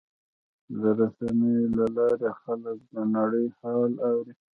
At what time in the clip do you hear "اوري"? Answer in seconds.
4.09-4.33